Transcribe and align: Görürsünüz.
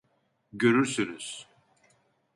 Görürsünüz. 0.53 1.47